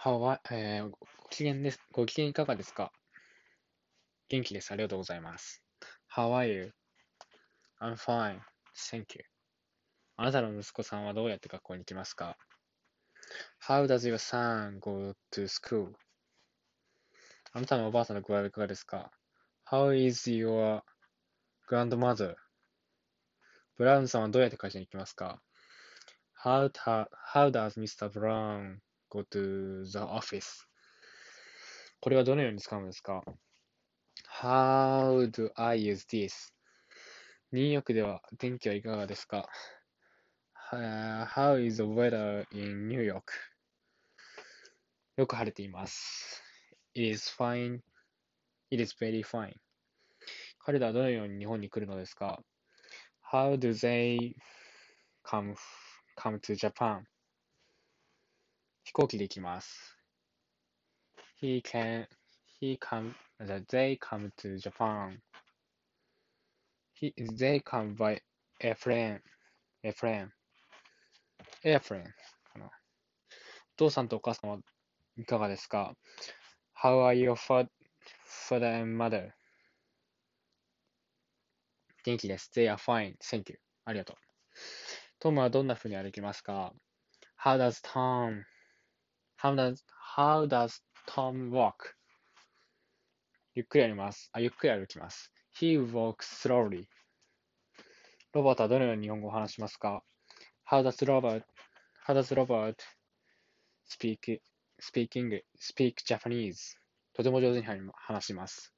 [0.00, 0.96] はわ、えー、ご
[1.28, 1.80] 機嫌です。
[1.92, 2.92] ご機嫌いかがですか？
[4.28, 4.70] 元気です。
[4.70, 5.60] ありがとうございます。
[6.14, 6.46] How are
[7.80, 8.38] you?I'm fine.
[8.76, 9.24] Thank you.
[10.16, 12.36] あなたの息子さんはどうやって学校に行きますか
[13.66, 15.92] ?How does your son go to school?
[17.52, 19.10] あなたのおばあさんの具合はいかがですか
[19.68, 20.82] ?How is your
[21.68, 22.36] grandmother?
[23.76, 25.42] ブラウンさんはどうやって会社に行きますか
[26.44, 28.08] ？How, how does Mr.
[28.10, 28.76] Brown
[29.10, 30.66] go to the office?
[32.00, 33.24] これはどのように使うのですか
[34.40, 36.52] ?How do I use this?
[37.50, 39.48] ニューヨークでは天気はいかがですか
[40.70, 43.32] Uh, How is the weather in New York?
[45.16, 46.42] よく晴れています。
[46.94, 47.80] It is fine.
[48.70, 49.54] It is very fine.
[50.58, 52.42] 彼らはどのように日本に来るのですか
[53.32, 54.34] How do they
[55.24, 55.54] come,
[56.18, 57.04] come to Japan?
[58.88, 59.98] 飛行機で行きます。
[61.42, 62.06] He can,
[62.58, 65.18] he come, they come to Japan.
[66.98, 68.18] He, they come by
[68.62, 69.20] airplane,
[69.84, 70.30] airplane.
[71.64, 72.64] エアプレンかな。
[72.64, 72.70] お
[73.76, 74.58] 父さんとお母さんは
[75.18, 75.92] いかがですか
[76.82, 77.68] ?How are your fa-
[78.48, 79.32] father and mother?
[82.04, 82.50] 元気です。
[82.56, 83.18] They are fine.
[83.18, 83.60] Thank you.
[83.84, 84.16] ありがとう。
[85.20, 86.72] トムはどんな風に歩きますか
[87.44, 88.44] ?How does Tom,
[89.38, 89.84] how does,
[90.16, 91.94] how does Tom walk?
[93.54, 94.30] ゆっくり歩きます。
[94.32, 95.32] あ、ゆっくり歩きます。
[95.60, 96.86] He walks slowly.
[98.32, 100.02] ロバートはどのように日本語を話しますか
[100.68, 101.44] How does Robert,
[102.06, 102.74] how does Robert
[103.88, 104.40] speak,
[104.80, 106.76] speaking, speak Japanese?
[107.14, 108.74] とても上手に話します。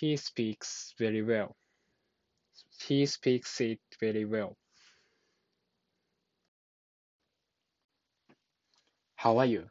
[0.00, 1.54] He speaks very well.
[2.88, 4.56] He speaks it very well.
[9.20, 9.68] How are you?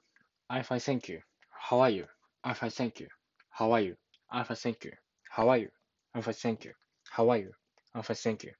[0.48, 1.22] I'm fine, thank you.
[1.50, 2.06] How are you?
[2.44, 3.08] I'm fine, thank you.
[3.50, 3.96] How are you?
[4.30, 4.92] I'm fine, thank you.
[5.28, 5.70] How are you?
[6.14, 6.74] I'm fine, thank you.
[7.10, 7.52] How are you?
[7.96, 8.52] I'm fine, thank you.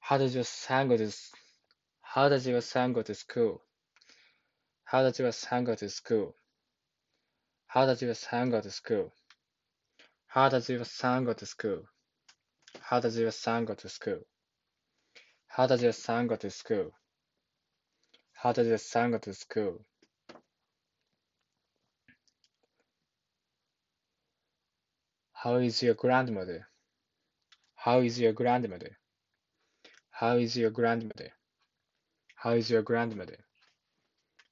[0.00, 1.12] How does your son go to
[2.00, 3.60] How does your son go to school?
[4.84, 6.34] How does your son go to school?
[7.66, 9.12] How does your son go to school?
[10.28, 11.82] How does your son go to school?
[12.80, 14.20] How does your son go to school?
[15.48, 16.97] How does your son go to school?
[18.40, 19.84] How does son go to school?
[25.32, 26.68] How is your grandmother?
[27.74, 28.96] How is your grandmother?
[30.10, 31.30] How is your grandmother?
[32.36, 33.38] How is your grandmother?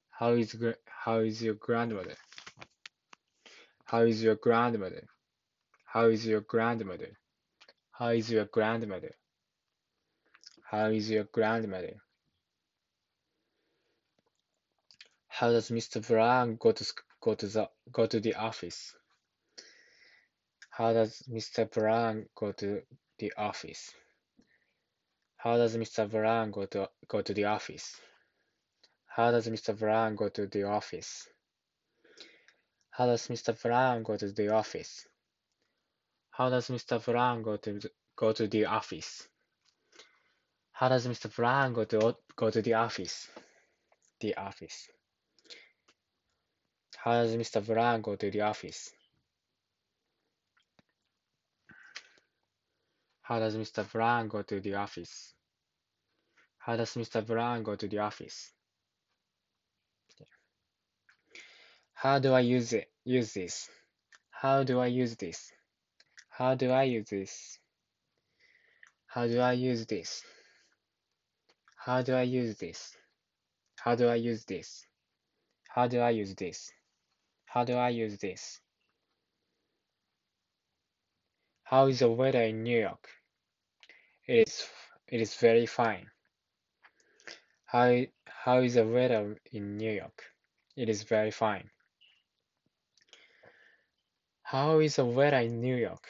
[0.09, 0.53] How is
[0.87, 2.17] how is your grandmother?
[3.85, 5.03] How is your grandmother?
[5.85, 7.13] How is your grandmother?
[7.91, 9.15] How is your grandmother?
[10.69, 11.95] How is your grandmother?
[15.39, 16.01] How does Mr.
[16.01, 16.83] Brown go to
[17.21, 18.95] go to the go to the office?
[20.71, 21.71] How does Mr.
[21.71, 22.81] Brown go to
[23.19, 23.93] the office?
[25.35, 26.09] How does Mr.
[26.09, 28.01] Brown go to go to the office?
[29.05, 29.77] How does Mr.
[29.77, 31.29] Brown go to the office?
[32.89, 33.53] How does Mr.
[33.61, 35.05] Brown go to the office?
[36.31, 36.97] How does Mr.
[37.05, 37.79] Brown go to
[38.15, 39.27] go to the office?
[40.71, 41.29] How does Mr.
[41.35, 43.29] Brown go to go to the office?
[44.19, 44.89] The office.
[47.07, 47.65] How does Mr.
[47.65, 48.91] Brown go to the office?
[53.21, 53.89] How does Mr.
[53.89, 55.33] Brown go to the office?
[56.57, 57.25] How does Mr.
[57.25, 58.51] Brown go to the office?
[61.93, 62.91] How do I use it?
[63.05, 63.69] Use this?
[64.29, 65.49] How do I use this?
[66.27, 67.57] How do I use this?
[69.05, 70.23] How do I use this?
[71.77, 72.97] How do I use this?
[73.77, 74.85] How do I use this?
[75.69, 76.69] How do I use this?
[77.57, 78.61] How do I use this?
[81.63, 83.09] How is the weather in New York?
[84.27, 84.69] It is
[85.07, 86.05] it is very fine.
[87.65, 90.21] How how is the weather in New York?
[90.75, 91.71] It is very fine.
[94.43, 96.05] How is the weather in New York?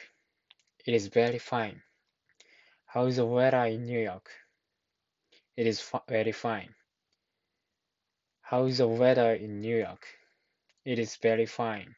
[0.84, 1.80] It is very fine.
[2.84, 4.28] How is the weather in New York?
[5.56, 6.74] It is fi- very fine.
[8.42, 10.06] How is the weather in New York?
[10.88, 11.94] It is very fine.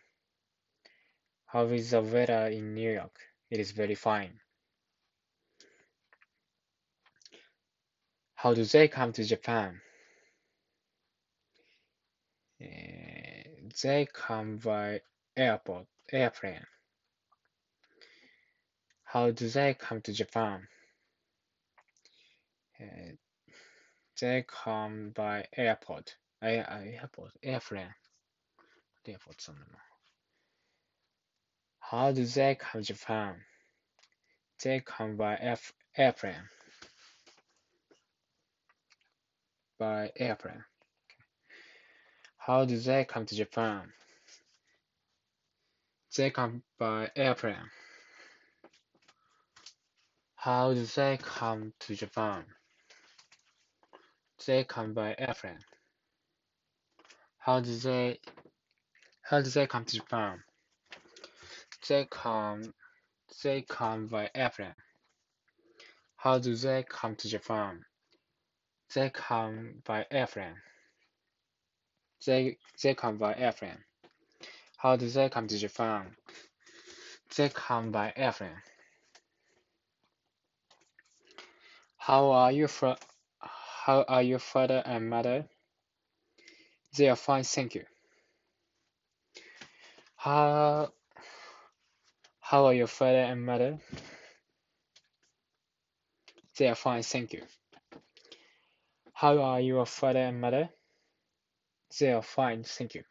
[1.46, 3.20] How is the weather in New York?
[3.48, 4.40] It is very fine.
[8.34, 9.80] How do they come to Japan?
[12.60, 12.66] Uh,
[13.80, 15.02] they come by
[15.36, 16.66] airport, airplane.
[19.04, 20.66] How do they come to Japan?
[22.80, 23.12] Uh,
[24.20, 27.94] they come by airport, air, airport, airplane.
[31.78, 33.34] How do they come Japan?
[34.62, 35.58] They come by
[35.96, 36.48] airplane.
[39.78, 40.54] By airplane.
[40.54, 41.24] Okay.
[42.36, 43.92] How do they come to Japan?
[46.16, 47.70] They come by airplane.
[50.34, 52.44] How do they come to Japan?
[54.46, 55.64] They come by airplane.
[57.38, 58.20] How do they
[59.30, 60.42] how do they come to Japan?
[61.88, 62.74] They come
[63.44, 64.74] they come by airplane.
[66.16, 67.84] How do they come to Japan?
[68.92, 70.56] They come by airplane.
[72.26, 73.78] They they come by airplane.
[74.78, 76.16] How do they come to Japan?
[77.36, 78.60] They come by airplane.
[81.98, 83.00] How are you fr-
[83.84, 85.48] How are your father and mother?
[86.96, 87.84] They are fine, thank you.
[90.20, 90.92] How
[92.40, 93.78] How are your father and mother?
[96.58, 97.42] They are fine, thank you.
[99.14, 100.68] How are your father and mother?
[101.98, 103.04] They are fine, thank you.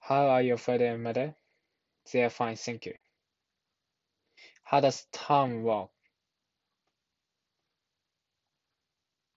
[0.00, 1.36] How are your father and mother?
[2.12, 2.94] They are fine, thank you.
[4.64, 5.92] How does Tom walk?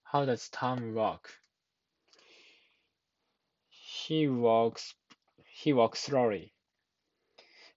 [0.06, 1.30] How does Tom walk?
[3.70, 4.96] He walks
[5.58, 6.52] he walks slowly.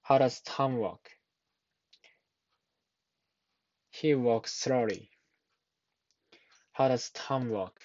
[0.03, 1.11] How does Tom walk?
[3.89, 5.11] He walks slowly.
[6.73, 7.79] How does Tom walk?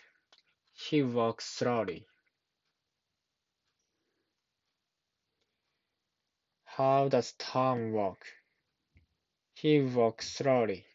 [0.73, 2.07] He walks slowly.
[6.65, 8.25] How does Tom walk?
[9.53, 10.85] He walks slowly.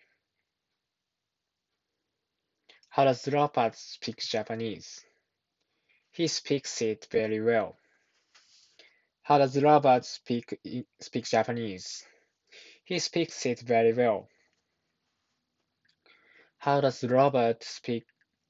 [2.89, 5.01] How does Robert speak Japanese?
[6.11, 7.79] He speaks it very well.
[9.29, 10.59] How does Robert speak
[11.01, 12.03] speak Japanese?
[12.85, 14.27] He speaks it very well.
[16.57, 18.07] How does Robert speak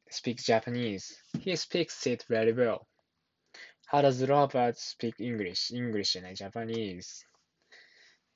[0.09, 1.21] speak Japanese?
[1.41, 2.87] He speaks it very well.
[3.87, 5.73] How does Robert speak English?
[5.73, 7.25] English and Japanese.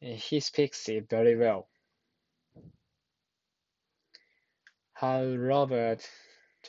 [0.00, 1.68] He speaks it very well.
[4.94, 6.10] How Robert,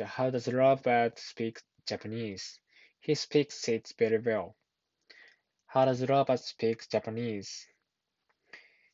[0.05, 2.59] how does Robert speak Japanese?
[2.99, 4.55] He speaks it very well.
[5.73, 7.65] How does Robert speak Japanese?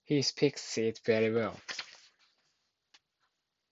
[0.06, 1.58] He speaks it very well.